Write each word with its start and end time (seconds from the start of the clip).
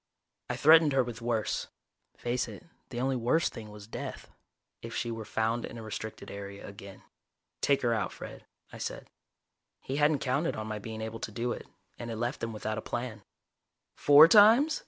I 0.49 0.55
threatened 0.55 0.93
her 0.93 1.03
with 1.03 1.21
worse 1.21 1.67
face 2.17 2.47
it, 2.47 2.65
the 2.89 2.99
only 2.99 3.15
worse 3.15 3.49
thing 3.49 3.69
was 3.69 3.85
death 3.85 4.31
if 4.81 4.95
she 4.95 5.11
were 5.11 5.25
found 5.25 5.63
in 5.63 5.77
a 5.77 5.83
restricted 5.83 6.31
area 6.31 6.67
again. 6.67 7.03
"Take 7.61 7.83
her 7.83 7.93
out, 7.93 8.11
Fred," 8.11 8.43
I 8.73 8.79
said. 8.79 9.11
He 9.79 9.97
hadn't 9.97 10.17
counted 10.17 10.55
on 10.55 10.65
my 10.65 10.79
being 10.79 11.01
able 11.01 11.19
to 11.19 11.31
do 11.31 11.51
it, 11.51 11.67
and 11.99 12.09
it 12.09 12.15
left 12.15 12.41
him 12.41 12.51
without 12.51 12.79
a 12.79 12.81
plan. 12.81 13.21
"Four 13.95 14.27
times?" 14.27 14.79